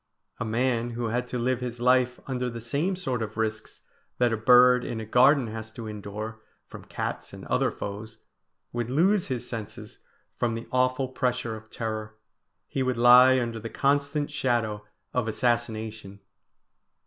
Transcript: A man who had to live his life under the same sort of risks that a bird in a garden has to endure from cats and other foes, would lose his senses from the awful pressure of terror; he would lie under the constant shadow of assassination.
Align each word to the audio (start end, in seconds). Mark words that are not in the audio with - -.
A 0.39 0.45
man 0.45 0.91
who 0.97 1.09
had 1.09 1.27
to 1.27 1.37
live 1.37 1.59
his 1.61 1.79
life 1.79 2.19
under 2.25 2.49
the 2.49 2.59
same 2.59 2.95
sort 2.95 3.21
of 3.21 3.37
risks 3.37 3.83
that 4.17 4.33
a 4.33 4.35
bird 4.35 4.83
in 4.83 4.99
a 4.99 5.05
garden 5.05 5.45
has 5.49 5.69
to 5.73 5.85
endure 5.85 6.41
from 6.65 6.85
cats 6.85 7.33
and 7.33 7.45
other 7.45 7.69
foes, 7.69 8.17
would 8.73 8.89
lose 8.89 9.27
his 9.27 9.47
senses 9.47 9.99
from 10.37 10.55
the 10.55 10.67
awful 10.71 11.07
pressure 11.07 11.55
of 11.55 11.69
terror; 11.69 12.15
he 12.67 12.81
would 12.81 12.97
lie 12.97 13.39
under 13.39 13.59
the 13.59 13.69
constant 13.69 14.31
shadow 14.31 14.83
of 15.13 15.27
assassination. 15.27 16.19